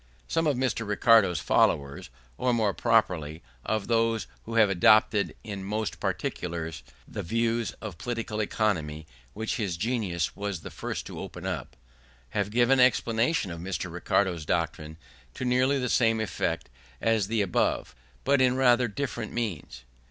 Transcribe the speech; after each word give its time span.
Some 0.27 0.47
of 0.47 0.57
Mr. 0.57 0.87
Ricardo's 0.87 1.39
followers, 1.39 2.09
or 2.35 2.55
more 2.55 2.73
properly, 2.73 3.43
of 3.63 3.85
those 3.87 4.25
who 4.45 4.55
have 4.55 4.67
adopted 4.67 5.35
in 5.43 5.63
most 5.63 5.99
particulars 5.99 6.81
the 7.07 7.21
views 7.21 7.73
of 7.81 7.99
political 7.99 8.39
economy 8.39 9.05
which 9.33 9.57
his 9.57 9.77
genius 9.77 10.35
was 10.35 10.61
the 10.61 10.71
first 10.71 11.05
to 11.05 11.19
open 11.19 11.45
up, 11.45 11.77
have 12.29 12.49
given 12.49 12.79
explanations 12.79 13.53
of 13.53 13.59
Mr. 13.59 13.91
Ricardo's 13.93 14.43
doctrine 14.43 14.97
to 15.35 15.45
nearly 15.45 15.77
the 15.77 15.87
same 15.87 16.19
effect 16.19 16.71
as 16.99 17.27
the 17.27 17.43
above, 17.43 17.93
but 18.23 18.41
in 18.41 18.55
rather 18.55 18.87
different 18.87 19.37
terms. 19.37 19.83